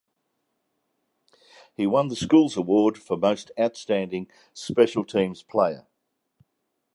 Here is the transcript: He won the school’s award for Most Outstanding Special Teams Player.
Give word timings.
He 1.75 1.85
won 1.85 2.07
the 2.07 2.15
school’s 2.15 2.57
award 2.57 2.97
for 2.97 3.15
Most 3.17 3.51
Outstanding 3.59 4.31
Special 4.51 5.05
Teams 5.05 5.43
Player. 5.43 5.85